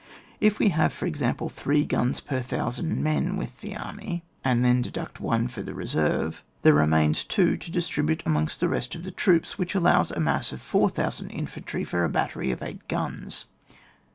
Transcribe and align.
If 0.39 0.57
we 0.57 0.69
have, 0.69 0.93
for 0.93 1.05
example, 1.05 1.47
three 1.47 1.85
guns 1.85 2.21
per 2.21 2.37
1,000 2.37 3.03
men 3.03 3.37
with 3.37 3.61
the 3.61 3.75
army, 3.77 4.23
and 4.43 4.65
l£en 4.65 4.81
deduct 4.81 5.19
one 5.19 5.47
for 5.47 5.61
the 5.61 5.75
reserve, 5.75 6.43
there 6.63 6.73
remain 6.73 7.13
two 7.13 7.55
to 7.57 7.69
distribute 7.71 8.23
amongst 8.25 8.61
the 8.61 8.67
rest 8.67 8.95
of 8.95 9.03
the 9.03 9.11
troops, 9.11 9.59
which 9.59 9.75
allows 9.75 10.09
a 10.09 10.19
mass 10.19 10.51
of 10.51 10.59
4,000 10.59 11.29
infantry 11.29 11.83
for 11.83 12.03
a 12.03 12.09
battery 12.09 12.49
of 12.51 12.63
eight 12.63 12.87
guns. 12.87 13.45